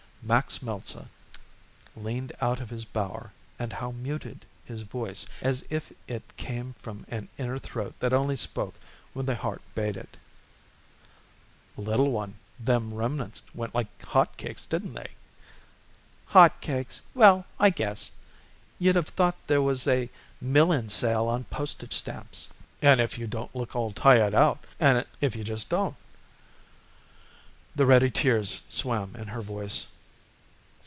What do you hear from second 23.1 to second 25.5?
you don't look all tired out! If you